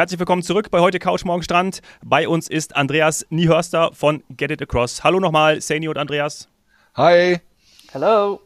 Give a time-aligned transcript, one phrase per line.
[0.00, 1.82] Herzlich willkommen zurück bei heute Couch Morgen Strand.
[2.02, 5.04] Bei uns ist Andreas Niehörster von Get It Across.
[5.04, 6.48] Hallo nochmal, Saini und Andreas.
[6.94, 7.38] Hi.
[7.92, 8.40] Hallo.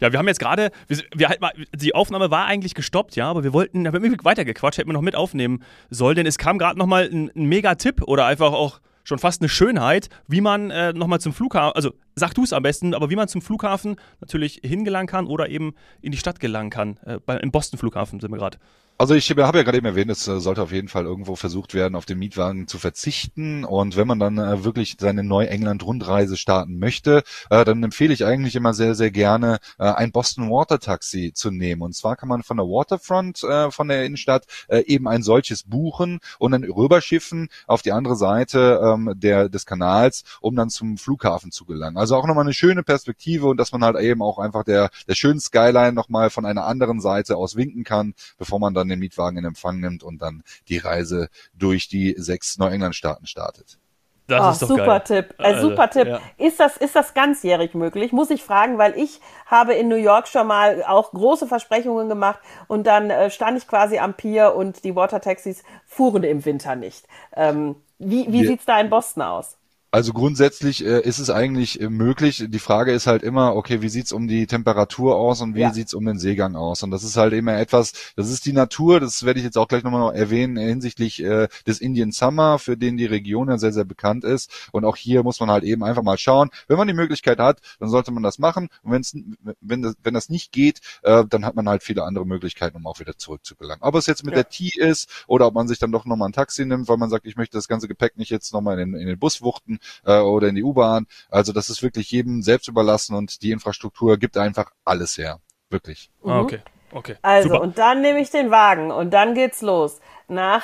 [0.00, 1.40] Ja, wir haben jetzt gerade, wir, wir, halt
[1.74, 4.94] die Aufnahme war eigentlich gestoppt, ja, aber wir wollten, da haben wir weitergequatscht, hätten wir
[4.94, 8.80] noch mit aufnehmen sollen, denn es kam gerade nochmal ein, ein Mega-Tipp oder einfach auch
[9.02, 12.62] schon fast eine Schönheit, wie man äh, nochmal zum Flughafen, also sag du es am
[12.62, 16.70] besten, aber wie man zum Flughafen natürlich hingelangen kann oder eben in die Stadt gelangen
[16.70, 16.96] kann.
[17.04, 18.56] Äh, bei, Im Boston Flughafen sind wir gerade.
[18.96, 21.74] Also ich habe ja gerade eben erwähnt, es äh, sollte auf jeden Fall irgendwo versucht
[21.74, 23.64] werden, auf den Mietwagen zu verzichten.
[23.64, 28.54] Und wenn man dann äh, wirklich seine Neu-England-Rundreise starten möchte, äh, dann empfehle ich eigentlich
[28.54, 31.82] immer sehr, sehr gerne, ein Boston Water Taxi zu nehmen.
[31.82, 36.52] Und zwar kann man von der Waterfront, von der Innenstadt, eben ein solches buchen und
[36.52, 41.64] dann rüberschiffen auf die andere Seite ähm, der, des Kanals, um dann zum Flughafen zu
[41.64, 41.96] gelangen.
[41.96, 45.14] Also auch nochmal eine schöne Perspektive und dass man halt eben auch einfach der, der
[45.14, 49.00] schönen Skyline nochmal von einer anderen Seite aus winken kann, bevor man dann dann den
[49.00, 53.78] Mietwagen in Empfang nimmt und dann die Reise durch die sechs Neuenglandstaaten startet.
[54.26, 55.02] Das oh, ist doch super geil.
[55.04, 55.34] Tipp.
[55.38, 56.06] Äh, also, super Tipp.
[56.06, 56.20] Ja.
[56.38, 58.12] Ist das, ist das ganzjährig möglich?
[58.12, 62.40] Muss ich fragen, weil ich habe in New York schon mal auch große Versprechungen gemacht
[62.66, 67.06] und dann äh, stand ich quasi am Pier und die Watertaxis fuhren im Winter nicht.
[67.36, 69.58] Ähm, wie wie sieht's da in Boston aus?
[69.94, 72.46] Also grundsätzlich äh, ist es eigentlich äh, möglich.
[72.48, 75.72] Die Frage ist halt immer, okay, wie sieht's um die Temperatur aus und wie ja.
[75.72, 76.82] sieht's um den Seegang aus?
[76.82, 79.68] Und das ist halt immer etwas, das ist die Natur, das werde ich jetzt auch
[79.68, 83.84] gleich nochmal erwähnen hinsichtlich äh, des Indian Summer, für den die Region ja sehr, sehr
[83.84, 84.50] bekannt ist.
[84.72, 86.50] Und auch hier muss man halt eben einfach mal schauen.
[86.66, 88.70] Wenn man die Möglichkeit hat, dann sollte man das machen.
[88.82, 89.16] Und wenn's,
[89.60, 92.88] wenn, das, wenn das nicht geht, äh, dann hat man halt viele andere Möglichkeiten, um
[92.88, 93.84] auch wieder zurückzugelangen.
[93.84, 94.42] Ob es jetzt mit ja.
[94.42, 97.10] der T ist oder ob man sich dann doch nochmal ein Taxi nimmt, weil man
[97.10, 100.18] sagt, ich möchte das ganze Gepäck nicht jetzt nochmal in, in den Bus wuchten, äh,
[100.18, 101.06] oder in die U-Bahn.
[101.30, 105.40] Also das ist wirklich jedem selbst überlassen und die Infrastruktur gibt einfach alles her.
[105.70, 106.10] Wirklich.
[106.24, 106.60] Ah, okay.
[106.92, 107.16] Okay.
[107.22, 107.60] Also, Super.
[107.60, 110.00] und dann nehme ich den Wagen und dann geht's los.
[110.28, 110.62] Nach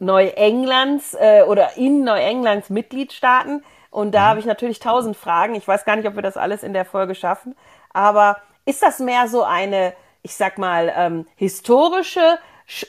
[0.00, 3.64] Neuenglands äh, oder in Neuenglands Mitgliedstaaten.
[3.90, 4.24] Und da mhm.
[4.24, 5.54] habe ich natürlich tausend Fragen.
[5.54, 7.54] Ich weiß gar nicht, ob wir das alles in der Folge schaffen.
[7.92, 12.38] Aber ist das mehr so eine, ich sag mal, ähm, historische,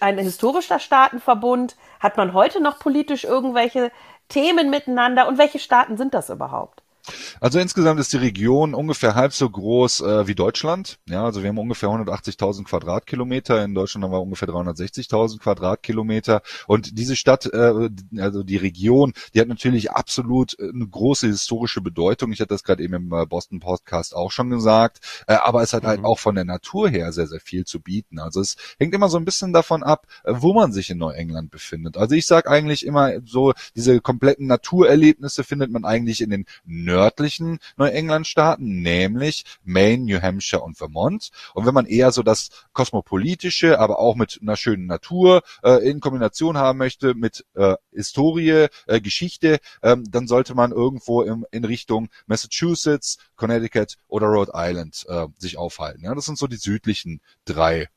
[0.02, 1.78] ein historischer Staatenverbund?
[2.00, 3.92] Hat man heute noch politisch irgendwelche
[4.30, 6.82] Themen miteinander und welche Staaten sind das überhaupt?
[7.40, 11.00] Also insgesamt ist die Region ungefähr halb so groß äh, wie Deutschland.
[11.08, 13.64] Ja, also wir haben ungefähr 180.000 Quadratkilometer.
[13.64, 16.42] In Deutschland haben wir ungefähr 360.000 Quadratkilometer.
[16.68, 21.82] Und diese Stadt, äh, also die Region, die hat natürlich absolut äh, eine große historische
[21.82, 22.32] Bedeutung.
[22.32, 25.00] Ich hatte das gerade eben im äh, Boston Podcast auch schon gesagt.
[25.28, 26.04] Äh, aber es hat halt mhm.
[26.04, 28.20] halt auch von der Natur her sehr, sehr viel zu bieten.
[28.20, 31.52] Also es hängt immer so ein bisschen davon ab, äh, wo man sich in Neuengland
[31.52, 31.98] befindet.
[31.98, 36.46] Also ich sage eigentlich immer so, diese kompletten Naturerlebnisse findet man eigentlich in den
[37.20, 41.32] nördlichen Neuenglandstaaten, nämlich Maine, New Hampshire und Vermont.
[41.54, 46.00] Und wenn man eher so das kosmopolitische, aber auch mit einer schönen Natur äh, in
[46.00, 51.66] Kombination haben möchte, mit äh, Historie, äh, Geschichte, ähm, dann sollte man irgendwo im, in
[51.66, 56.04] Richtung Massachusetts, Connecticut oder Rhode Island äh, sich aufhalten.
[56.04, 57.90] Ja, das sind so die südlichen drei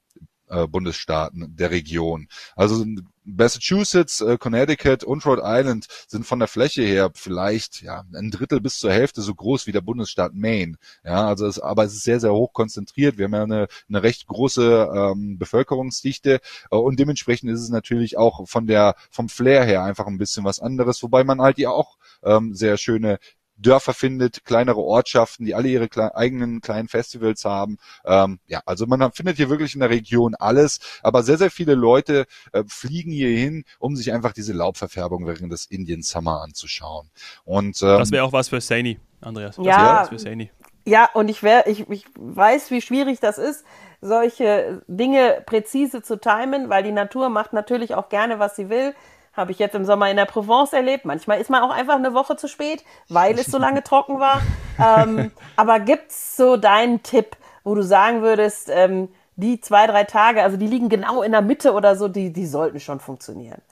[0.48, 2.28] äh, Bundesstaaten der Region.
[2.56, 2.84] Also
[3.24, 8.60] Massachusetts, äh, Connecticut und Rhode Island sind von der Fläche her vielleicht ja ein Drittel
[8.60, 10.76] bis zur Hälfte so groß wie der Bundesstaat Maine.
[11.04, 13.18] Ja, also es, aber es ist sehr sehr hoch konzentriert.
[13.18, 16.40] Wir haben ja eine, eine recht große ähm, Bevölkerungsdichte
[16.70, 20.44] äh, und dementsprechend ist es natürlich auch von der vom Flair her einfach ein bisschen
[20.44, 23.18] was anderes, wobei man halt ja auch ähm, sehr schöne
[23.62, 27.78] Dörfer findet, kleinere Ortschaften, die alle ihre kle eigenen kleinen Festivals haben.
[28.04, 31.74] Ähm, ja, also man findet hier wirklich in der Region alles, aber sehr, sehr viele
[31.74, 37.10] Leute äh, fliegen hier hin, um sich einfach diese Laubverfärbung während des Indian Summer anzuschauen.
[37.44, 39.56] Und ähm, das wäre auch was für Saini, Andreas.
[39.56, 40.50] Das ja, was für Saini.
[40.84, 43.64] Ja, und ich, wär, ich, ich weiß, wie schwierig das ist,
[44.00, 48.94] solche Dinge präzise zu timen, weil die Natur macht natürlich auch gerne, was sie will.
[49.32, 51.04] Habe ich jetzt im Sommer in der Provence erlebt.
[51.04, 54.42] Manchmal ist man auch einfach eine Woche zu spät, weil es so lange trocken war.
[54.78, 60.42] Ähm, aber gibt's so deinen Tipp, wo du sagen würdest, ähm, die zwei, drei Tage,
[60.42, 63.62] also die liegen genau in der Mitte oder so, die, die sollten schon funktionieren.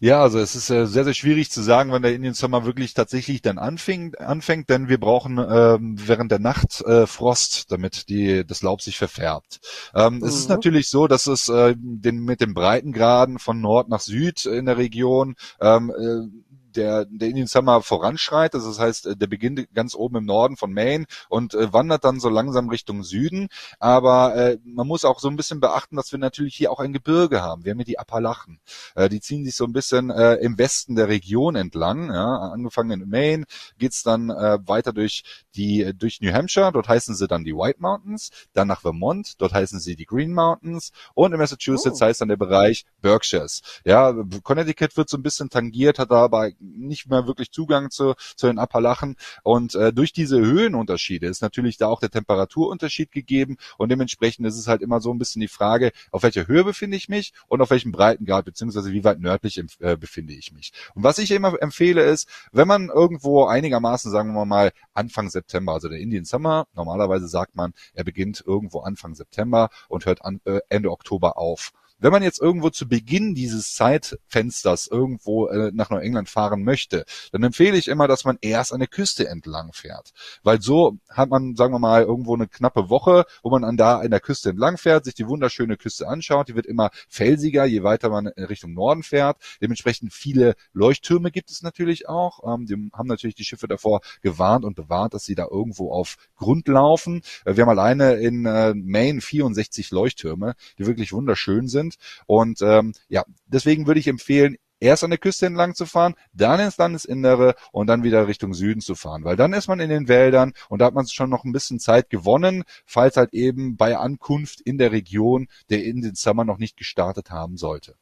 [0.00, 2.92] Ja, also es ist äh, sehr, sehr schwierig zu sagen, wann der Indian Summer wirklich
[2.92, 8.46] tatsächlich dann anfängt, anfängt denn wir brauchen ähm, während der Nacht äh, Frost, damit die,
[8.46, 9.60] das Laub sich verfärbt.
[9.94, 10.24] Ähm, mhm.
[10.24, 10.54] Es ist mhm.
[10.54, 14.76] natürlich so, dass es äh, den, mit den Breitengraden von Nord nach Süd in der
[14.76, 16.45] Region ähm, äh,
[16.76, 18.54] der, der Indian Summer voranschreitet.
[18.54, 22.04] Also das heißt, äh, der beginnt ganz oben im Norden von Maine und äh, wandert
[22.04, 23.48] dann so langsam Richtung Süden.
[23.78, 26.92] Aber äh, man muss auch so ein bisschen beachten, dass wir natürlich hier auch ein
[26.92, 27.64] Gebirge haben.
[27.64, 28.60] Wir haben hier die Appalachen.
[28.94, 32.12] Äh, die ziehen sich so ein bisschen äh, im Westen der Region entlang.
[32.12, 33.44] Ja, angefangen in Maine,
[33.78, 35.22] geht's dann äh, weiter durch
[35.54, 36.72] die durch New Hampshire.
[36.72, 38.30] Dort heißen sie dann die White Mountains.
[38.52, 39.34] Dann nach Vermont.
[39.38, 40.92] Dort heißen sie die Green Mountains.
[41.14, 42.04] Und in Massachusetts oh.
[42.04, 43.62] heißt dann der Bereich Berkshires.
[43.84, 48.14] Ja, Connecticut wird so ein bisschen tangiert, hat da aber nicht mehr wirklich Zugang zu,
[48.36, 49.16] zu den Appalachen.
[49.42, 54.58] Und äh, durch diese Höhenunterschiede ist natürlich da auch der Temperaturunterschied gegeben und dementsprechend ist
[54.58, 57.60] es halt immer so ein bisschen die Frage, auf welcher Höhe befinde ich mich und
[57.60, 60.72] auf welchem Breitengrad beziehungsweise wie weit nördlich äh, befinde ich mich.
[60.94, 65.72] Und was ich immer empfehle ist, wenn man irgendwo einigermaßen, sagen wir mal, Anfang September,
[65.72, 70.40] also der Indian Summer, normalerweise sagt man, er beginnt irgendwo Anfang September und hört an,
[70.44, 71.72] äh, Ende Oktober auf.
[71.98, 77.42] Wenn man jetzt irgendwo zu Beginn dieses Zeitfensters irgendwo äh, nach Neuengland fahren möchte, dann
[77.42, 80.10] empfehle ich immer, dass man erst an der Küste entlang fährt.
[80.42, 84.00] Weil so hat man, sagen wir mal, irgendwo eine knappe Woche, wo man an da
[84.00, 86.48] an der Küste entlang fährt, sich die wunderschöne Küste anschaut.
[86.48, 89.38] Die wird immer felsiger, je weiter man in Richtung Norden fährt.
[89.62, 92.40] Dementsprechend viele Leuchttürme gibt es natürlich auch.
[92.44, 96.16] Ähm, die haben natürlich die Schiffe davor gewarnt und bewahrt, dass sie da irgendwo auf
[96.36, 97.22] Grund laufen.
[97.46, 101.96] Äh, wir haben alleine in äh, Maine 64 Leuchttürme, die wirklich wunderschön sind sind.
[102.26, 106.60] Und ähm, ja, deswegen würde ich empfehlen, erst an der Küste entlang zu fahren, dann
[106.60, 110.08] ins Landesinnere und dann wieder Richtung Süden zu fahren, weil dann ist man in den
[110.08, 113.96] Wäldern und da hat man schon noch ein bisschen Zeit gewonnen, falls halt eben bei
[113.96, 117.94] Ankunft in der Region der in den Sommer noch nicht gestartet haben sollte.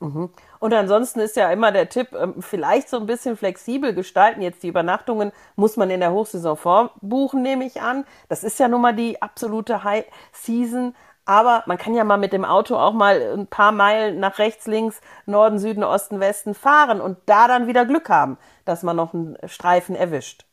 [0.00, 0.30] Mhm.
[0.60, 4.42] Und ansonsten ist ja immer der Tipp, ähm, vielleicht so ein bisschen flexibel gestalten.
[4.42, 8.04] Jetzt die Übernachtungen muss man in der Hochsaison vorbuchen, nehme ich an.
[8.28, 10.94] Das ist ja nun mal die absolute High Season.
[11.28, 14.66] Aber man kann ja mal mit dem Auto auch mal ein paar Meilen nach rechts,
[14.66, 19.12] links, Norden, Süden, Osten, Westen fahren und da dann wieder Glück haben, dass man noch
[19.12, 20.46] einen Streifen erwischt.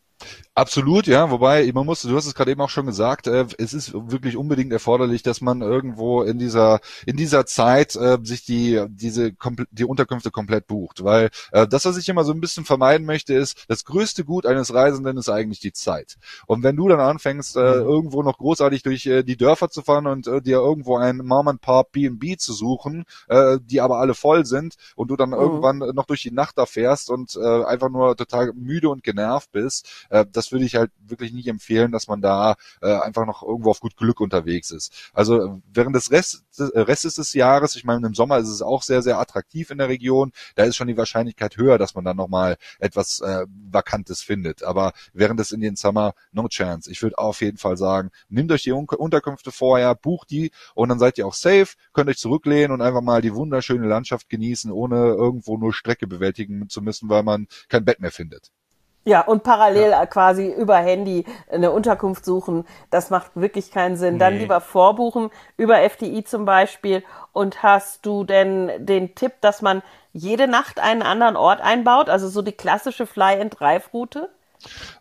[0.57, 1.29] Absolut, ja.
[1.31, 4.37] Wobei, man muss, du hast es gerade eben auch schon gesagt, äh, es ist wirklich
[4.37, 9.33] unbedingt erforderlich, dass man irgendwo in dieser in dieser Zeit äh, sich die diese
[9.71, 13.33] die Unterkünfte komplett bucht, weil äh, das, was ich immer so ein bisschen vermeiden möchte,
[13.33, 16.15] ist das größte Gut eines Reisenden ist eigentlich die Zeit.
[16.47, 17.65] Und wenn du dann anfängst, äh, mhm.
[17.81, 21.49] irgendwo noch großartig durch äh, die Dörfer zu fahren und äh, dir irgendwo ein Mom
[21.49, 25.35] and Pop B&B zu suchen, äh, die aber alle voll sind und du dann mhm.
[25.35, 29.51] irgendwann noch durch die Nacht da fährst und äh, einfach nur total müde und genervt
[29.51, 33.25] bist, äh, das das würde ich halt wirklich nicht empfehlen, dass man da äh, einfach
[33.25, 34.93] noch irgendwo auf gut Glück unterwegs ist.
[35.13, 39.01] Also während des äh, Restes des Jahres, ich meine, im Sommer ist es auch sehr,
[39.01, 42.57] sehr attraktiv in der Region, da ist schon die Wahrscheinlichkeit höher, dass man dann nochmal
[42.79, 44.63] etwas äh, Vakantes findet.
[44.63, 46.91] Aber während des Indian Summer, no chance.
[46.91, 50.99] Ich würde auf jeden Fall sagen, nehmt euch die Unterkünfte vorher, bucht die und dann
[50.99, 54.95] seid ihr auch safe, könnt euch zurücklehnen und einfach mal die wunderschöne Landschaft genießen, ohne
[54.95, 58.51] irgendwo nur Strecke bewältigen zu müssen, weil man kein Bett mehr findet.
[59.07, 60.05] Ja, und parallel ja.
[60.07, 64.15] quasi über Handy eine Unterkunft suchen, das macht wirklich keinen Sinn.
[64.15, 64.19] Nee.
[64.19, 67.03] Dann lieber vorbuchen über FDI zum Beispiel.
[67.31, 72.27] Und hast du denn den Tipp, dass man jede Nacht einen anderen Ort einbaut, also
[72.27, 74.29] so die klassische Fly-and-Drive-Route?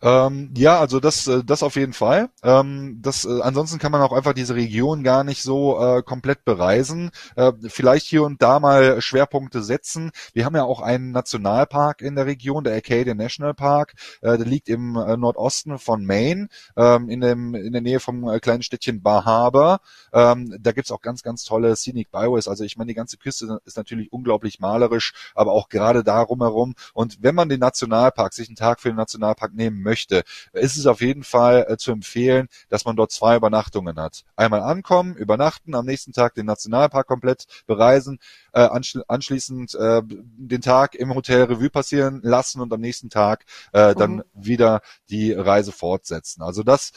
[0.01, 2.29] Ähm, ja, also das, äh, das auf jeden Fall.
[2.43, 6.45] Ähm, das, äh, ansonsten kann man auch einfach diese Region gar nicht so äh, komplett
[6.45, 7.11] bereisen.
[7.35, 10.11] Äh, vielleicht hier und da mal Schwerpunkte setzen.
[10.33, 13.93] Wir haben ja auch einen Nationalpark in der Region, der Arcadia National Park.
[14.21, 18.27] Äh, der liegt im äh, Nordosten von Maine, ähm, in, dem, in der Nähe vom
[18.29, 19.79] äh, kleinen Städtchen Bar Harbor.
[20.13, 22.47] Ähm, da gibt's auch ganz, ganz tolle Scenic Byways.
[22.47, 26.75] Also ich meine, die ganze Küste ist natürlich unglaublich malerisch, aber auch gerade darum herum.
[26.93, 30.23] Und wenn man den Nationalpark, sich einen Tag für den Nationalpark nehmen möchte,
[30.53, 34.23] ist es auf jeden Fall äh, zu empfehlen, dass man dort zwei Übernachtungen hat.
[34.35, 38.19] Einmal ankommen, übernachten, am nächsten Tag den Nationalpark komplett bereisen,
[38.53, 43.45] äh, anschli anschließend äh, den Tag im Hotel Revue passieren lassen und am nächsten Tag
[43.71, 44.23] dann mhm.
[44.33, 46.41] wieder die Reise fortsetzen.
[46.41, 46.91] Also das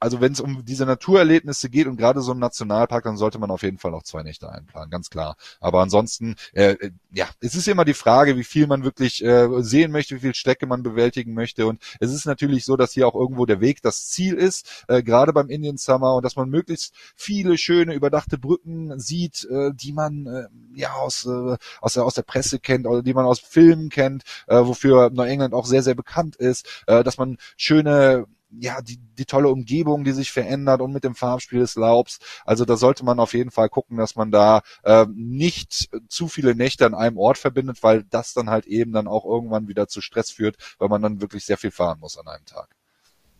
[0.00, 3.50] also wenn es um diese Naturerlebnisse geht und gerade so ein Nationalpark, dann sollte man
[3.50, 5.36] auf jeden Fall auch zwei Nächte einplanen, ganz klar.
[5.60, 9.48] Aber ansonsten, äh, äh, ja, es ist immer die Frage, wie viel man wirklich äh,
[9.62, 11.66] sehen möchte, wie viel Strecke man bewältigen möchte.
[11.66, 15.02] Und es ist natürlich so, dass hier auch irgendwo der Weg das Ziel ist, äh,
[15.02, 19.92] gerade beim Indian Summer und dass man möglichst viele schöne überdachte Brücken sieht, äh, die
[19.92, 23.40] man äh, ja aus äh, aus der aus der Presse kennt oder die man aus
[23.40, 28.26] Filmen kennt, äh, wofür Neuengland auch sehr sehr bekannt ist, äh, dass man schöne
[28.60, 32.18] ja, die, die tolle Umgebung, die sich verändert und mit dem Farbspiel des Laubs.
[32.44, 36.54] Also da sollte man auf jeden Fall gucken, dass man da äh, nicht zu viele
[36.54, 40.00] Nächte an einem Ort verbindet, weil das dann halt eben dann auch irgendwann wieder zu
[40.00, 42.68] Stress führt, weil man dann wirklich sehr viel fahren muss an einem Tag.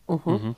[0.09, 0.21] Mhm.
[0.25, 0.56] Mhm.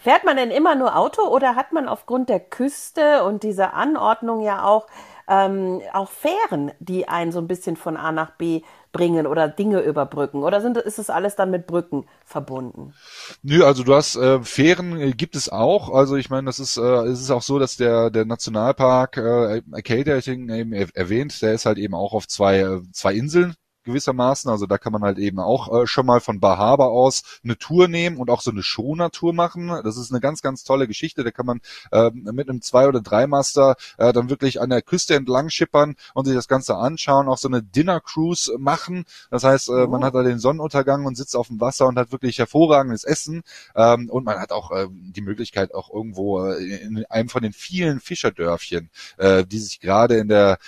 [0.00, 4.42] Fährt man denn immer nur Auto oder hat man aufgrund der Küste und dieser Anordnung
[4.42, 4.86] ja auch,
[5.28, 9.80] ähm, auch Fähren, die einen so ein bisschen von A nach B bringen oder Dinge
[9.80, 10.42] überbrücken?
[10.42, 12.94] Oder sind, ist es alles dann mit Brücken verbunden?
[13.42, 15.90] Nö, also du hast äh, Fähren äh, gibt es auch.
[15.92, 19.62] Also ich meine, das ist äh, es ist auch so, dass der der Nationalpark äh,
[19.72, 23.54] Acadia ich eben erwähnt, der ist halt eben auch auf zwei äh, zwei Inseln
[23.88, 24.50] gewissermaßen.
[24.50, 27.58] Also da kann man halt eben auch äh, schon mal von Bar Harbor aus eine
[27.58, 29.68] Tour nehmen und auch so eine Schoner-Tour machen.
[29.82, 31.24] Das ist eine ganz, ganz tolle Geschichte.
[31.24, 35.14] Da kann man äh, mit einem Zwei- oder Dreimaster äh, dann wirklich an der Küste
[35.14, 39.04] entlang schippern und sich das Ganze anschauen, auch so eine Dinner-Cruise machen.
[39.30, 40.06] Das heißt, äh, man oh.
[40.06, 43.42] hat da den Sonnenuntergang und sitzt auf dem Wasser und hat wirklich hervorragendes Essen.
[43.74, 47.52] Ähm, und man hat auch äh, die Möglichkeit, auch irgendwo äh, in einem von den
[47.52, 50.58] vielen Fischerdörfchen, äh, die sich gerade in der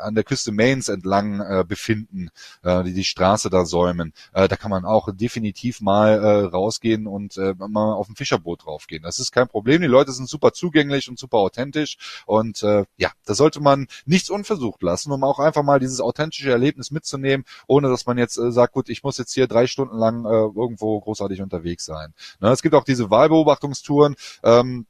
[0.00, 2.30] an der Küste Mains entlang äh, befinden,
[2.62, 4.12] äh, die die Straße da säumen.
[4.32, 8.64] Äh, da kann man auch definitiv mal äh, rausgehen und äh, mal auf ein Fischerboot
[8.64, 9.02] draufgehen.
[9.02, 9.82] Das ist kein Problem.
[9.82, 14.30] Die Leute sind super zugänglich und super authentisch und äh, ja, da sollte man nichts
[14.30, 18.52] unversucht lassen, um auch einfach mal dieses authentische Erlebnis mitzunehmen, ohne dass man jetzt äh,
[18.52, 22.14] sagt, gut, ich muss jetzt hier drei Stunden lang äh, irgendwo großartig unterwegs sein.
[22.40, 24.14] Ne, es gibt auch diese Wahlbeobachtungstouren.
[24.42, 24.86] Ähm,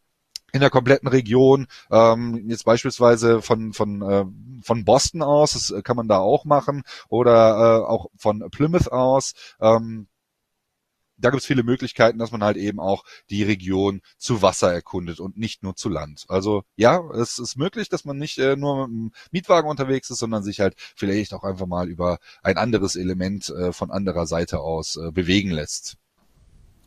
[0.53, 4.25] in der kompletten Region, ähm, jetzt beispielsweise von von äh,
[4.63, 9.33] von Boston aus, das kann man da auch machen, oder äh, auch von Plymouth aus.
[9.61, 10.09] Ähm,
[11.23, 15.21] da gibt es viele Möglichkeiten, dass man halt eben auch die Region zu Wasser erkundet
[15.21, 16.25] und nicht nur zu Land.
[16.29, 20.19] Also ja, es ist möglich, dass man nicht äh, nur mit dem Mietwagen unterwegs ist,
[20.19, 24.61] sondern sich halt vielleicht auch einfach mal über ein anderes Element äh, von anderer Seite
[24.61, 25.97] aus äh, bewegen lässt.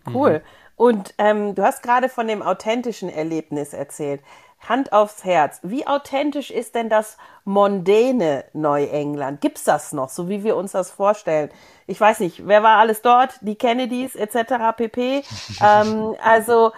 [0.05, 0.39] Cool.
[0.39, 0.64] Mhm.
[0.75, 4.21] Und ähm, du hast gerade von dem authentischen Erlebnis erzählt.
[4.67, 5.59] Hand aufs Herz.
[5.63, 9.41] Wie authentisch ist denn das mondäne Neuengland?
[9.41, 11.49] Gibt's das noch, so wie wir uns das vorstellen?
[11.87, 13.37] Ich weiß nicht, wer war alles dort?
[13.41, 14.75] Die Kennedys etc.
[14.75, 15.23] pp.
[15.61, 16.71] ähm, also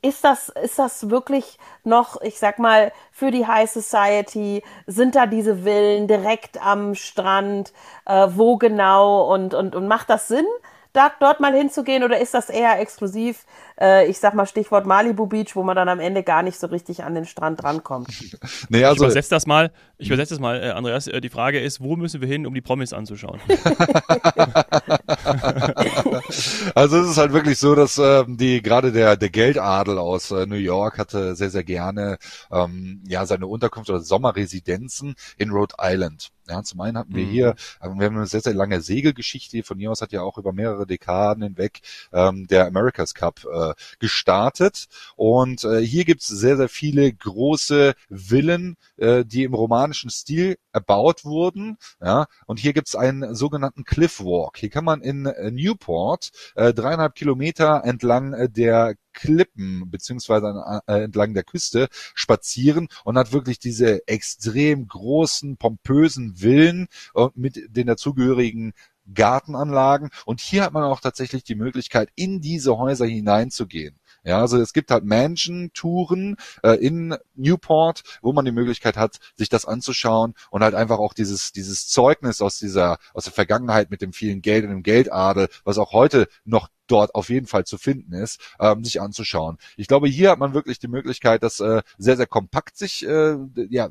[0.00, 4.62] ist das ist das wirklich noch, ich sag mal, für die High Society?
[4.86, 7.74] Sind da diese Villen direkt am Strand?
[8.06, 9.30] Äh, wo genau?
[9.30, 10.46] Und und und macht das Sinn?
[10.92, 13.46] Da, dort mal hinzugehen oder ist das eher exklusiv,
[13.80, 16.66] äh, ich sag mal Stichwort Malibu Beach, wo man dann am Ende gar nicht so
[16.66, 18.08] richtig an den Strand rankommt?
[18.68, 21.60] nee, also, ich übersetze das mal, ich übersetze das mal, äh, Andreas, äh, die Frage
[21.60, 23.40] ist, wo müssen wir hin, um die Promis anzuschauen?
[26.74, 30.46] also es ist halt wirklich so, dass äh, die gerade der, der Geldadel aus äh,
[30.46, 32.18] New York hatte sehr, sehr gerne
[32.50, 36.30] ähm, ja seine Unterkunft oder Sommerresidenzen in Rhode Island.
[36.48, 37.30] Ja, zum einen hatten wir mhm.
[37.30, 37.48] hier,
[37.80, 39.62] äh, wir haben eine sehr, sehr lange Segelgeschichte.
[39.62, 41.80] Von hier aus hat ja auch über mehrere Dekaden hinweg
[42.12, 44.86] ähm, der America's Cup äh, gestartet.
[45.16, 51.24] Und äh, hier gibt's sehr, sehr viele große Villen, äh, die im romanischen Stil erbaut
[51.24, 51.78] wurden.
[52.00, 54.58] Ja, und hier gibt's einen sogenannten Cliff Walk.
[54.58, 61.04] Hier kann man in äh, Newport äh, dreieinhalb Kilometer entlang äh, der Klippen beziehungsweise äh,
[61.04, 67.86] entlang der Küste spazieren und hat wirklich diese extrem großen, pompösen Villen äh, mit den
[67.86, 68.72] dazugehörigen
[69.12, 70.10] Gartenanlagen.
[70.24, 73.98] Und hier hat man auch tatsächlich die Möglichkeit, in diese Häuser hineinzugehen.
[74.24, 79.48] Ja, also es gibt halt Mansion-Touren äh, in Newport, wo man die Möglichkeit hat, sich
[79.48, 84.00] das anzuschauen und halt einfach auch dieses dieses Zeugnis aus dieser aus der Vergangenheit mit
[84.00, 87.78] dem vielen Geld und dem Geldadel, was auch heute noch dort auf jeden Fall zu
[87.78, 89.58] finden ist, ähm, sich anzuschauen.
[89.76, 93.36] Ich glaube, hier hat man wirklich die Möglichkeit, das äh, sehr sehr kompakt sich äh,
[93.70, 93.90] ja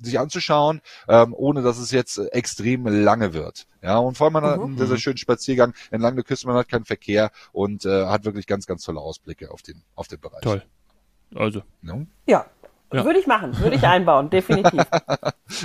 [0.00, 3.66] sich anzuschauen, ähm, ohne dass es jetzt äh, extrem lange wird.
[3.82, 4.48] Ja, und vor allem man mhm.
[4.48, 8.06] hat einen sehr, sehr schönen Spaziergang entlang der Küste, man hat keinen Verkehr und äh,
[8.06, 10.42] hat wirklich ganz, ganz tolle Ausblicke auf den, auf den Bereich.
[10.42, 10.62] Toll.
[11.34, 11.62] Also.
[11.82, 12.06] No?
[12.26, 12.46] Ja,
[12.92, 13.04] ja.
[13.04, 14.82] Würde ich machen, würde ich einbauen, definitiv.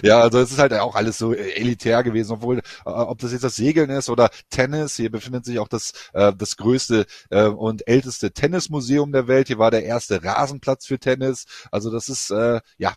[0.01, 3.43] ja, also es ist halt auch alles so elitär gewesen, obwohl, äh, ob das jetzt
[3.43, 7.87] das Segeln ist oder Tennis, hier befindet sich auch das, äh, das größte äh, und
[7.87, 9.47] älteste Tennismuseum der Welt.
[9.47, 11.45] Hier war der erste Rasenplatz für Tennis.
[11.71, 12.93] Also das ist, äh, ja,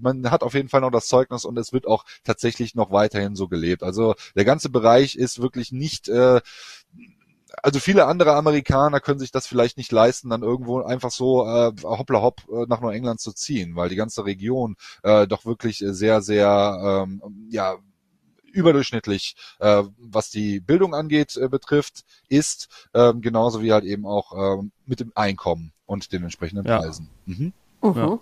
[0.00, 3.36] man hat auf jeden Fall noch das Zeugnis und es wird auch tatsächlich noch weiterhin
[3.36, 3.84] so gelebt.
[3.84, 6.40] Also der ganze Bereich ist wirklich nicht äh,
[7.62, 11.72] also viele andere Amerikaner können sich das vielleicht nicht leisten, dann irgendwo einfach so äh,
[11.82, 16.22] hoppla hopp äh, nach Neuengland zu ziehen, weil die ganze Region äh, doch wirklich sehr,
[16.22, 17.76] sehr ähm, ja
[18.52, 24.32] überdurchschnittlich, äh, was die Bildung angeht, äh, betrifft, ist, äh, genauso wie halt eben auch
[24.32, 26.78] äh, mit dem Einkommen und den entsprechenden ja.
[26.78, 27.08] Preisen.
[27.26, 27.52] Mhm.
[27.82, 27.96] Mhm.
[27.96, 28.18] Ja.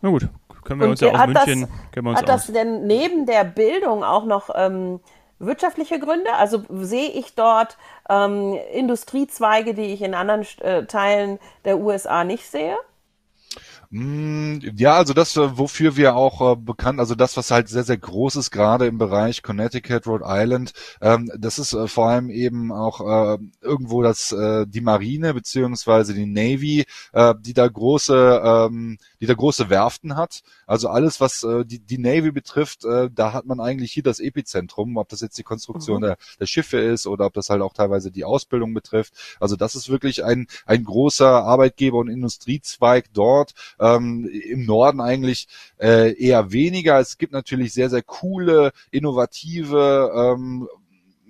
[0.00, 0.28] Na gut,
[0.64, 1.60] können wir und uns ja aus München...
[1.62, 5.00] Das, können wir uns hat das denn neben der Bildung auch noch ähm,
[5.42, 6.32] wirtschaftliche Gründe?
[6.34, 7.76] Also sehe ich dort
[8.08, 12.76] ähm, Industriezweige, die ich in anderen äh, Teilen der USA nicht sehe?
[13.94, 17.84] Mm, Ja, also das, äh, wofür wir auch äh, bekannt, also das, was halt sehr,
[17.84, 20.72] sehr groß ist, gerade im Bereich Connecticut, Rhode Island,
[21.02, 23.00] ähm, das ist äh, vor allem eben auch
[23.34, 29.26] äh, irgendwo das, äh, die Marine beziehungsweise die Navy, äh, die da große, ähm, die
[29.26, 30.42] da große Werften hat.
[30.66, 35.08] Also alles, was die, die Navy betrifft, da hat man eigentlich hier das Epizentrum, ob
[35.10, 36.02] das jetzt die Konstruktion Mhm.
[36.02, 39.12] der, der Schiffe ist oder ob das halt auch teilweise die Ausbildung betrifft.
[39.40, 43.52] Also das ist wirklich ein, ein großer Arbeitgeber und Industriezweig dort.
[43.82, 45.48] Ähm, Im Norden eigentlich
[45.78, 47.00] äh, eher weniger.
[47.00, 50.68] Es gibt natürlich sehr, sehr coole, innovative ähm,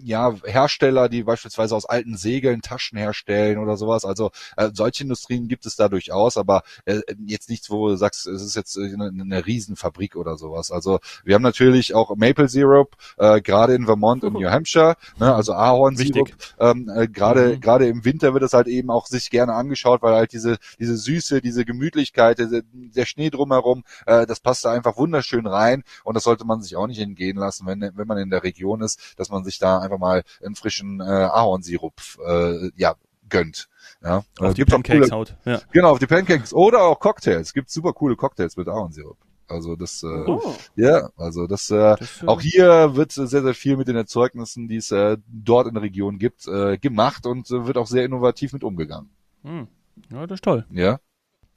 [0.03, 4.05] ja, Hersteller, die beispielsweise aus alten Segeln Taschen herstellen oder sowas.
[4.05, 8.27] Also äh, solche Industrien gibt es da durchaus, aber äh, jetzt nichts, wo du sagst,
[8.27, 10.71] es ist jetzt äh, eine, eine Riesenfabrik oder sowas.
[10.71, 15.35] Also wir haben natürlich auch Maple Syrup, äh, gerade in Vermont und New Hampshire, ne,
[15.35, 16.35] also Ahornsirup.
[16.59, 17.61] Ähm, äh, gerade Mhm.
[17.61, 20.97] gerade im Winter wird es halt eben auch sich gerne angeschaut, weil halt diese diese
[20.97, 26.15] Süße, diese Gemütlichkeit, diese, der Schnee drumherum, äh, das passt da einfach wunderschön rein und
[26.15, 29.15] das sollte man sich auch nicht entgehen lassen, wenn wenn man in der Region ist,
[29.17, 31.95] dass man sich da einfach mal einen frischen äh, Ahornsirup
[32.27, 32.95] äh, ja
[33.29, 33.69] gönnt.
[34.03, 35.37] Ja, Auf die gibt's auch Pancakes coole, haut.
[35.45, 35.61] Ja.
[35.73, 37.53] genau auf die Pancakes oder auch Cocktails.
[37.55, 39.17] Gibt super coole Cocktails mit Ahornsirup.
[39.49, 40.55] Also das, äh, Oh.
[40.77, 44.77] ja, also das, äh, Das, auch hier wird sehr, sehr viel mit den Erzeugnissen, die
[44.77, 48.53] es äh, dort in der Region gibt, äh, gemacht und äh, wird auch sehr innovativ
[48.53, 49.11] mit umgegangen.
[49.45, 49.69] Hm.
[50.11, 50.65] Ja, das ist toll.
[50.71, 51.01] Ja.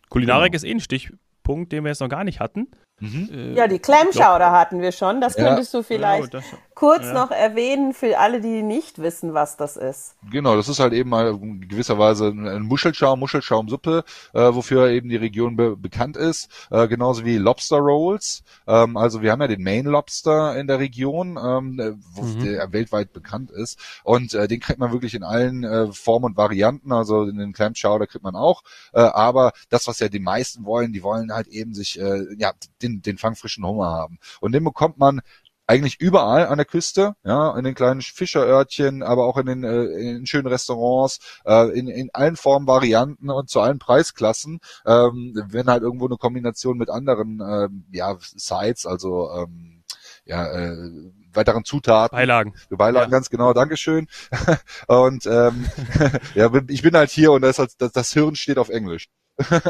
[0.10, 0.56] Kulinarik Genau.
[0.58, 2.68] ist eh ein Stichpunkt, den wir jetzt noch gar nicht hatten.
[3.00, 3.30] Mhm.
[3.32, 5.22] Äh, Ja, die Clam Chowder hatten wir schon.
[5.22, 5.48] Das Ja.
[5.48, 7.14] könntest du vielleicht Ja, das, kurz ja.
[7.14, 10.16] noch erwähnen für alle, die nicht wissen, was das ist.
[10.30, 14.04] Genau, das ist halt eben mal in gewisser Weise ein Muschelschaum, Muschelschaumsuppe,
[14.34, 18.44] äh, wofür eben die Region be bekannt ist, äh, genauso wie Lobster Rolls.
[18.68, 22.44] Ähm, also wir haben ja den Maine Lobster in der Region, ähm, äh, wo Mhm.
[22.44, 26.38] der weltweit bekannt ist und äh, den kriegt man wirklich in allen äh, Formen und
[26.38, 28.64] Varianten, also in den Clam Chowder kriegt man auch,
[28.94, 32.52] äh, aber das, was ja die meisten wollen, die wollen halt eben sich äh, ja
[32.82, 35.22] den, den fangfrischen Hummer haben und den bekommt man
[35.68, 39.84] eigentlich überall an der Küste, ja, in den kleinen Fischerörtchen, aber auch in den, äh,
[39.84, 45.68] in schönen Restaurants, äh, in, in allen Formen, Varianten und zu allen Preisklassen, ähm, wenn
[45.68, 49.84] halt irgendwo eine Kombination mit anderen, ähm, ja, Sites, also ähm,
[50.26, 50.76] ja, äh,
[51.34, 52.54] weiteren Zutaten, Beilagen.
[52.70, 53.18] Beilagen, Ja.
[53.18, 54.08] ganz genau, Dankeschön.
[54.88, 55.66] und ähm,
[56.36, 59.08] ja, ich bin halt hier und das, das, das Hirn steht auf Englisch.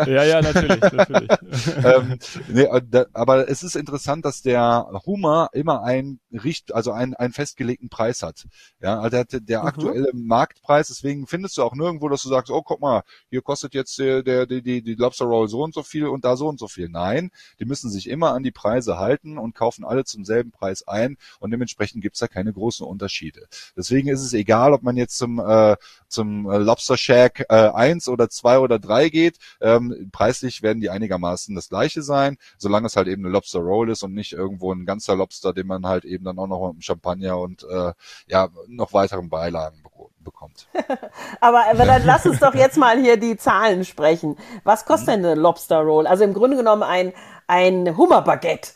[0.06, 1.32] Ja, ja, natürlich, natürlich.
[1.84, 7.16] ähm, nee, äh, aber es ist interessant, dass der Hummer immer einen Richt, also einen,
[7.16, 8.46] einen festgelegten Preis hat.
[8.80, 9.68] Ja, also der, der Mhm.
[9.68, 13.74] aktuelle Marktpreis, deswegen findest du auch nirgendwo, dass du sagst, oh, guck mal, hier kostet
[13.74, 16.48] jetzt der, der, die, die, die Lobster Roll so und so viel und da so
[16.48, 16.90] und so viel.
[16.90, 20.88] Nein, die müssen sich immer an die Preise halten und kaufen alle zum selben Preis
[20.88, 23.48] ein und dementsprechend gibt's da keine großen Unterschiede.
[23.76, 25.76] Deswegen ist es egal, ob man jetzt zum, äh,
[26.08, 30.90] zum äh, Lobster Shack äh, 1 oder 2 oder 3 geht, ähm, preislich werden die
[30.90, 34.74] einigermaßen das gleiche sein, solange es halt eben eine Lobster Roll ist und nicht irgendwo
[34.74, 37.94] ein ganzer Lobster, den man halt eben dann auch noch mit Champagner und äh,
[38.28, 40.68] ja noch weiteren Beilagen beko- bekommt.
[41.40, 44.38] Aber, aber dann lass uns doch jetzt mal hier die Zahlen sprechen.
[44.64, 46.08] Was kostet denn eine Lobster Roll?
[46.08, 47.14] Also im Grunde genommen ein,
[47.48, 48.72] ein Hummerbaguette,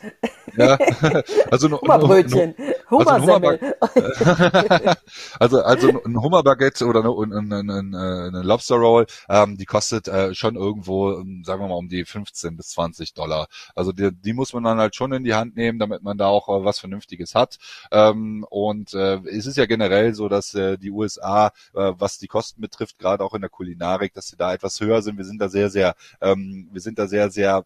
[0.56, 0.78] Ja,
[1.52, 2.56] also ein- Hummerbrötchen,
[2.96, 3.76] Also ein Hummersemmel.
[5.40, 10.34] also, also ein Hummerbaguette oder eine, eine, eine, eine Lobster Roll, ähm, die kostet äh,
[10.34, 13.48] schon irgendwo, ähm, sagen wir mal, um die 15 bis 20 Dollar.
[13.76, 16.28] Also die, die muss man dann halt schon in die Hand nehmen, damit man da
[16.28, 17.58] auch äh, was Vernünftiges hat.
[17.92, 22.28] Ähm, und äh, es ist ja generell so, dass äh, die USA, äh, was die
[22.28, 25.18] Kosten betrifft, gerade auch in der Kulinarik, dass sie da etwas höher sind.
[25.18, 27.66] Wir sind da sehr, sehr, ähm, wir sind da sehr, sehr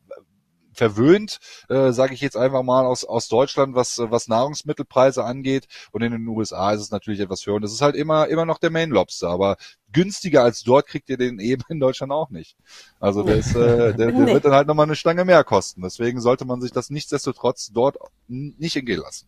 [0.74, 6.02] verwöhnt, äh, sage ich jetzt einfach mal aus aus Deutschland, was was Nahrungsmittelpreise angeht und
[6.02, 8.58] in den USA ist es natürlich etwas höher und es ist halt immer immer noch
[8.58, 9.58] der Main Lobster, aber
[9.92, 12.58] günstiger als dort kriegt ihr den eben in Deutschland auch nicht.
[13.00, 14.34] Also der ist äh, der, der Nee.
[14.34, 15.82] wird dann halt nochmal eine Stange mehr kosten.
[15.82, 19.28] Deswegen sollte man sich das nichtsdestotrotz dort nicht entgehen lassen.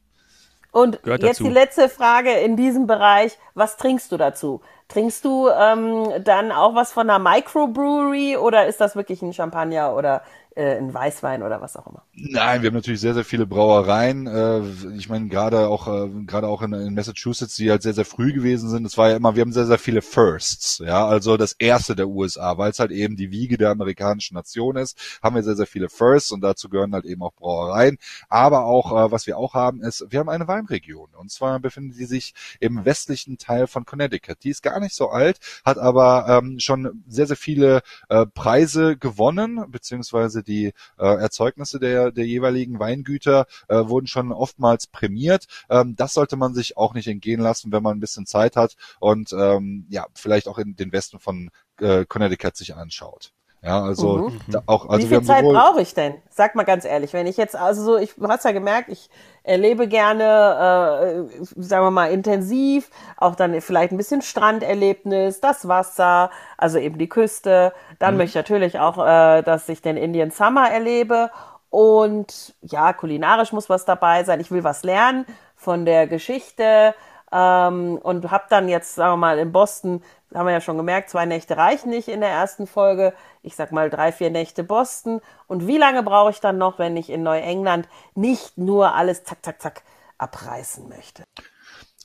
[0.72, 1.44] Und Gehört jetzt dazu.
[1.46, 3.38] die letzte Frage in diesem Bereich.
[3.54, 4.62] Was trinkst du dazu?
[4.88, 9.96] Trinkst du ähm, dann auch was von einer Microbrewery oder ist das wirklich ein Champagner
[9.96, 10.22] oder
[10.56, 12.04] äh, ein Weißwein oder was auch immer?
[12.14, 14.26] Nein, wir haben natürlich sehr, sehr viele Brauereien.
[14.26, 14.62] Äh,
[14.98, 18.32] ich meine, gerade auch, äh, gerade auch in, in Massachusetts, die halt sehr, sehr früh
[18.32, 18.86] gewesen sind.
[18.86, 20.82] Es war ja immer, wir haben sehr, sehr viele Firsts.
[20.86, 24.78] Ja, also das erste der USA, weil es halt eben die Wiege der amerikanischen Nation
[24.78, 27.98] ist, haben wir sehr, sehr viele Firsts und dazu gehören halt eben auch Brauereien.
[28.30, 31.10] Aber auch, äh, was wir auch haben, ist, wir haben eine Weinregion.
[31.18, 34.38] Und zwar befindet die sich im westlichen Teil von Connecticut.
[34.44, 38.98] Die ist gar nicht so alt, hat aber ähm, schon sehr, sehr viele äh, Preise
[38.98, 45.46] gewonnen, beziehungsweise die äh, Erzeugnisse der, der jeweiligen Weingüter äh, wurden schon oftmals prämiert.
[45.70, 48.76] Ähm, das sollte man sich auch nicht entgehen lassen, wenn man ein bisschen Zeit hat
[49.00, 53.35] und ähm, ja, vielleicht auch in den Westen von äh, Connecticut sich anschaut.
[53.66, 54.42] Ja, also Mhm.
[54.48, 56.22] da auch, also Wie viel Zeit brauche ich denn?
[56.30, 59.10] Sag mal ganz ehrlich, wenn ich jetzt, also so, ich, hast ja gemerkt, ich
[59.44, 66.30] erlebe gerne, äh, sagen wir mal, intensiv, auch dann vielleicht ein bisschen Stranderlebnis, das Wasser,
[66.58, 67.74] also eben die Küste.
[67.98, 68.18] Dann Mhm.
[68.20, 71.32] möchte ich natürlich auch, äh, dass ich den Indian Summer erlebe.
[71.72, 74.40] Und ja, kulinarisch muss was dabei sein.
[74.40, 75.26] Ich will was lernen
[75.56, 76.94] von der Geschichte.
[77.36, 80.02] Ähm, und habe dann jetzt, sagen wir mal, in Boston,
[80.34, 83.14] haben wir ja schon gemerkt, zwei Nächte reichen nicht in der ersten Folge.
[83.44, 85.20] Ich sag mal drei, vier Nächte Boston.
[85.48, 89.44] Und wie lange brauche ich dann noch, wenn ich in Neuengland nicht nur alles zack,
[89.44, 89.84] zack, zack
[90.18, 91.26] abreißen möchte?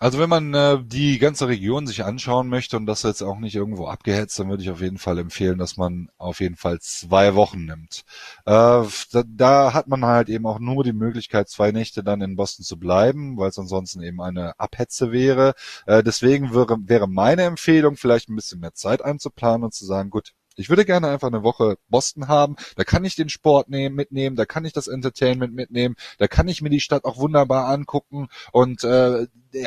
[0.01, 3.55] Also wenn man äh, die ganze Region sich anschauen möchte und das jetzt auch nicht
[3.55, 7.35] irgendwo abgehetzt, dann würde ich auf jeden Fall empfehlen, dass man auf jeden Fall zwei
[7.35, 8.05] Wochen nimmt.
[8.47, 8.83] Äh,
[9.13, 12.65] da, da hat man halt eben auch nur die Möglichkeit, zwei Nächte dann in Boston
[12.65, 15.53] zu bleiben, weil es ansonsten eben eine Abhetze wäre.
[15.85, 20.09] Äh, deswegen wäre, wäre meine Empfehlung, vielleicht ein bisschen mehr Zeit einzuplanen und zu sagen,
[20.09, 22.57] gut, ich würde gerne einfach eine Woche Boston haben.
[22.77, 26.49] Da kann ich den Sport nehmen, mitnehmen, da kann ich das Entertainment mitnehmen, da kann
[26.49, 29.27] ich mir die Stadt auch wunderbar angucken und äh,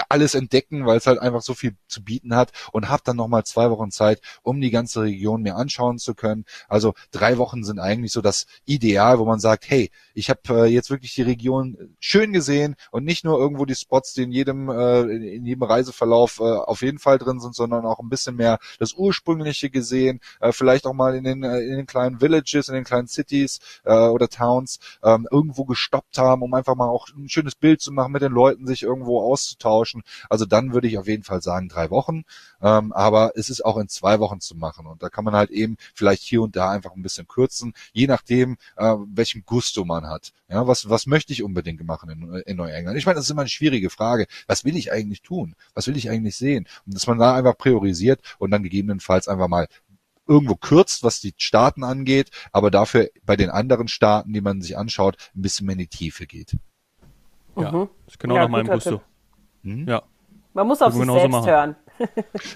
[0.09, 3.43] alles entdecken, weil es halt einfach so viel zu bieten hat und habe dann nochmal
[3.43, 6.45] zwei Wochen Zeit, um die ganze Region mir anschauen zu können.
[6.67, 10.65] Also drei Wochen sind eigentlich so das Ideal, wo man sagt, hey, ich habe äh,
[10.65, 14.69] jetzt wirklich die Region schön gesehen und nicht nur irgendwo die Spots, die in jedem
[14.69, 18.59] äh, in jedem Reiseverlauf äh, auf jeden Fall drin sind, sondern auch ein bisschen mehr
[18.79, 22.75] das ursprüngliche gesehen, äh, vielleicht auch mal in den äh, in den kleinen Villages, in
[22.75, 27.29] den kleinen Cities äh, oder Towns ähm, irgendwo gestoppt haben, um einfach mal auch ein
[27.29, 29.72] schönes Bild zu machen, mit den Leuten sich irgendwo auszutauschen.
[30.29, 32.23] Also dann würde ich auf jeden Fall sagen drei Wochen,
[32.61, 35.49] ähm, aber es ist auch in zwei Wochen zu machen und da kann man halt
[35.51, 40.07] eben vielleicht hier und da einfach ein bisschen kürzen, je nachdem, äh, welchen Gusto man
[40.07, 40.33] hat.
[40.49, 42.97] Ja, was was möchte ich unbedingt machen in, in Neuengland?
[42.97, 44.27] Ich meine, das ist immer eine schwierige Frage.
[44.47, 45.55] Was will ich eigentlich tun?
[45.73, 46.67] Was will ich eigentlich sehen?
[46.85, 49.67] Und dass man da einfach priorisiert und dann gegebenenfalls einfach mal
[50.27, 54.77] irgendwo kürzt, was die Staaten angeht, aber dafür bei den anderen Staaten, die man sich
[54.77, 56.55] anschaut, ein bisschen mehr in die Tiefe geht.
[57.57, 57.89] Ja, Mhm.
[58.07, 58.97] ist genau Ja, nach meinem Gusto.
[58.97, 59.01] Tipp.
[59.63, 59.87] Mhm.
[59.87, 60.03] Ja.
[60.53, 61.49] Man muss auf sich selbst machen.
[61.49, 61.75] hören.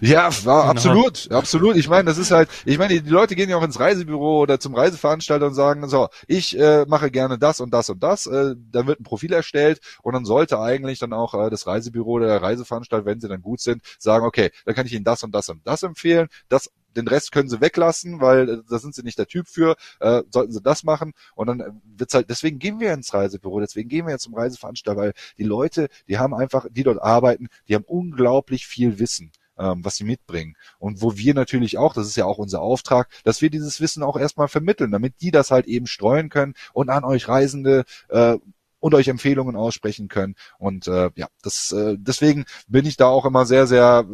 [0.01, 0.71] Ja, war Genau.
[0.71, 1.75] absolut, absolut.
[1.77, 4.59] Ich meine, das ist halt, ich meine, die Leute gehen ja auch ins Reisebüro oder
[4.59, 8.25] zum Reiseveranstalter und sagen, so, ich äh, mache gerne das und das und das.
[8.27, 12.11] Äh, dann wird ein Profil erstellt und dann sollte eigentlich dann auch äh, das Reisebüro
[12.13, 15.23] oder der Reiseveranstalter, wenn sie dann gut sind, sagen, okay, dann kann ich Ihnen das
[15.23, 16.27] und das und das empfehlen.
[16.49, 19.75] Das den Rest können sie weglassen, weil äh, da sind sie nicht der Typ für,
[19.99, 23.59] äh, sollten sie das machen und dann äh, wird's halt, deswegen gehen wir ins Reisebüro,
[23.59, 27.47] deswegen gehen wir jetzt zum Reiseveranstalter, weil die Leute, die haben einfach, die dort arbeiten,
[27.67, 30.55] die haben unglaublich viel Wissen ähm, was sie mitbringen.
[30.79, 34.03] Und wo wir natürlich auch, das ist ja auch unser Auftrag, dass wir dieses Wissen
[34.03, 38.37] auch erstmal vermitteln, damit die das halt eben streuen können und an euch Reisende äh,
[38.79, 40.35] und euch Empfehlungen aussprechen können.
[40.59, 44.05] Und äh, ja, das äh, deswegen bin ich da auch immer sehr, sehr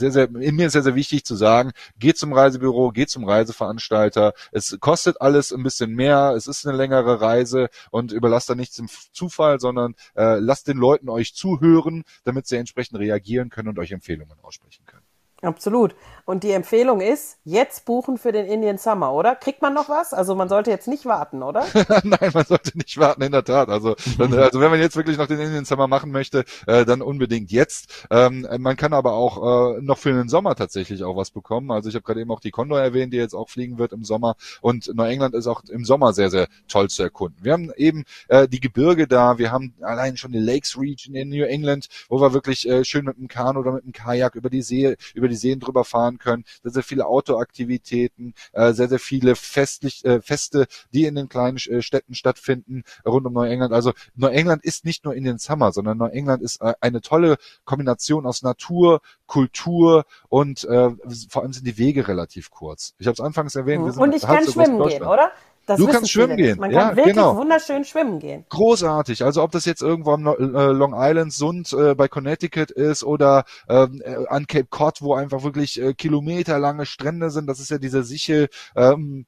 [0.00, 3.24] sehr, sehr, in mir ist sehr, sehr wichtig zu sagen, geht zum Reisebüro, geht zum
[3.24, 4.32] Reiseveranstalter.
[4.50, 8.76] Es kostet alles ein bisschen mehr, es ist eine längere Reise und überlasst da nichts
[8.76, 13.78] dem Zufall, sondern äh, lasst den Leuten euch zuhören, damit sie entsprechend reagieren können und
[13.78, 15.09] euch Empfehlungen aussprechen können.
[15.42, 15.94] Absolut.
[16.26, 19.34] Und die Empfehlung ist, jetzt buchen für den Indian Summer, oder?
[19.34, 20.12] Kriegt man noch was?
[20.12, 21.66] Also man sollte jetzt nicht warten, oder?
[22.04, 23.68] Nein, man sollte nicht warten, in der Tat.
[23.68, 27.00] Also, dann, also wenn man jetzt wirklich noch den Indian Summer machen möchte, äh, dann
[27.00, 28.06] unbedingt jetzt.
[28.10, 31.70] Ähm, man kann aber auch äh, noch für den Sommer tatsächlich auch was bekommen.
[31.70, 34.04] Also ich habe gerade eben auch die Condor erwähnt, die jetzt auch fliegen wird im
[34.04, 34.36] Sommer.
[34.60, 37.38] Und Neuengland ist auch im Sommer sehr, sehr toll zu erkunden.
[37.42, 41.30] Wir haben eben äh, die Gebirge da, wir haben allein schon die Lakes Region in
[41.30, 44.50] New England, wo wir wirklich äh, schön mit dem Kanu oder mit dem Kajak über
[44.50, 46.44] die See, über die Seen drüber fahren können.
[46.62, 51.56] Sehr, sehr viele Outdoor-Aktivitäten, äh, sehr, sehr viele festlich, äh, Feste, die in den kleinen
[51.56, 53.72] äh, Städten stattfinden, rund um Neuengland.
[53.72, 58.26] Also Neuengland ist nicht nur in den Summer, sondern Neuengland ist äh, eine tolle Kombination
[58.26, 60.90] aus Natur, Kultur und äh,
[61.28, 62.94] vor allem sind die Wege relativ kurz.
[62.98, 63.92] Ich habe es anfangs erwähnt.
[63.92, 65.32] sind Und ich kann schwimmen gehen, oder?
[65.66, 66.36] Das Du kannst schwimmen nicht.
[66.36, 66.58] gehen.
[66.58, 67.36] Man Ja, kann wirklich genau.
[67.36, 68.44] wunderschön schwimmen gehen.
[68.48, 69.24] großartig.
[69.24, 70.32] Also ob das jetzt irgendwo am äh,
[70.72, 75.44] Long Island Sund äh, bei Connecticut ist oder ähm, äh, an Cape Cod, wo einfach
[75.44, 77.46] wirklich äh, kilometerlange Strände sind.
[77.46, 78.48] Das ist ja diese Sichel.
[78.74, 79.26] Ähm,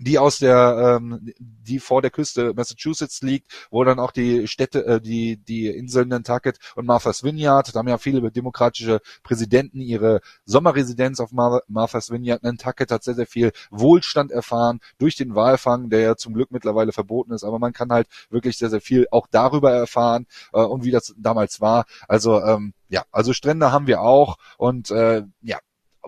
[0.00, 4.84] die aus der, ähm, die vor der Küste Massachusetts liegt, wo dann auch die Städte,
[4.86, 10.20] äh, die die Inseln Nantucket und Martha's Vineyard, da haben ja viele demokratische Präsidenten ihre
[10.44, 12.42] Sommerresidenz auf Mar Martha's Vineyard.
[12.42, 16.92] Nantucket hat sehr sehr viel Wohlstand erfahren durch den Walfang, der ja zum Glück mittlerweile
[16.92, 20.84] verboten ist, aber man kann halt wirklich sehr sehr viel auch darüber erfahren äh, und
[20.84, 21.84] wie das damals war.
[22.08, 25.58] Also ähm, ja, also Strände haben wir auch und äh, ja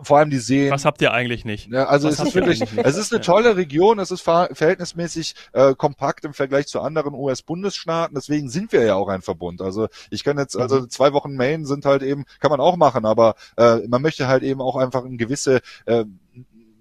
[0.00, 0.70] vor allem die Seen.
[0.70, 1.70] Was habt ihr eigentlich nicht?
[1.70, 5.34] Ja, also Was es ist wirklich, es ist eine tolle Region, es ist ver verhältnismäßig
[5.52, 9.60] äh, kompakt im Vergleich zu anderen US-Bundesstaaten, deswegen sind wir ja auch ein Verbund.
[9.60, 10.62] Also ich kann jetzt, Mhm.
[10.62, 14.28] also zwei Wochen Maine sind halt eben, kann man auch machen, aber äh, man möchte
[14.28, 16.04] halt eben auch einfach eine gewisse äh,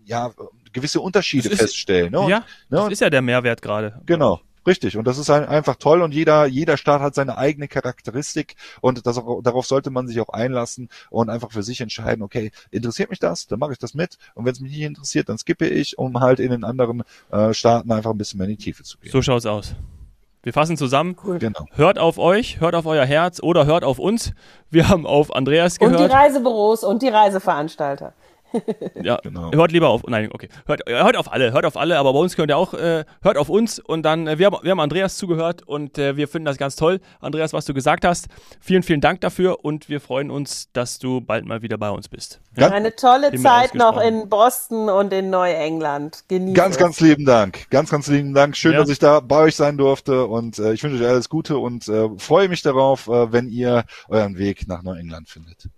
[0.05, 0.31] ja
[0.73, 2.11] gewisse Unterschiede ist- feststellen.
[2.13, 2.19] Ne?
[2.21, 2.45] Und, ja, ne?
[2.69, 4.01] das ist ja der Mehrwert gerade.
[4.05, 4.39] Genau.
[4.67, 4.95] Richtig.
[4.97, 9.05] Und das ist ein- einfach toll und jeder, jeder Staat hat seine eigene Charakteristik und
[9.07, 13.09] das, auch- darauf sollte man sich auch einlassen und einfach für sich entscheiden, okay, interessiert
[13.09, 15.67] mich das, dann mache ich das mit und wenn es mich nicht interessiert, dann skippe
[15.67, 18.83] ich, um halt in den anderen äh, Staaten einfach ein bisschen mehr in die Tiefe
[18.83, 19.11] zu gehen.
[19.11, 19.73] So schaut's aus.
[20.43, 21.15] Wir fassen zusammen.
[21.39, 21.65] Genau.
[21.73, 24.33] Hört auf euch, hört auf euer Herz oder hört auf uns.
[24.71, 26.13] Wir haben auf Andreas Und die gehört.
[26.13, 28.13] Reisebüros und die Reiseveranstalter.
[29.03, 29.51] Ja, Genau.
[29.51, 30.03] hört lieber auf.
[30.07, 30.49] Nein, okay.
[30.65, 33.37] Hört, hört auf alle, hört auf alle, aber bei uns könnt ihr auch, äh, hört
[33.37, 36.45] auf uns und dann, äh, wir, haben, wir haben Andreas zugehört und äh, wir finden
[36.45, 36.99] das ganz toll.
[37.19, 38.27] Andreas, was du gesagt hast.
[38.59, 42.09] Vielen, vielen Dank dafür und wir freuen uns, dass du bald mal wieder bei uns
[42.09, 42.41] bist.
[42.55, 46.23] Ganz, Eine tolle Zeit noch in Boston und in Neuengland.
[46.27, 46.79] Genießt ganz, es.
[46.81, 47.69] ganz lieben Dank.
[47.69, 48.57] Ganz, ganz lieben Dank.
[48.57, 48.79] Schön, Ja.
[48.79, 51.87] dass ich da bei euch sein durfte und äh, ich wünsche euch alles Gute und
[51.87, 55.69] äh, freue mich darauf, äh, wenn ihr euren Weg nach Neuengland findet.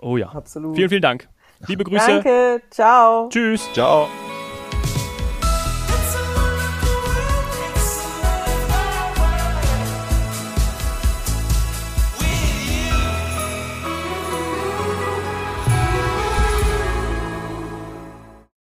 [0.00, 0.28] Oh ja.
[0.28, 0.76] Absolut.
[0.76, 1.28] Vielen, vielen Dank.
[1.68, 2.06] Liebe Grüße.
[2.06, 2.62] Danke.
[2.70, 3.28] Ciao.
[3.28, 3.68] Tschüss.
[3.72, 4.08] Ciao.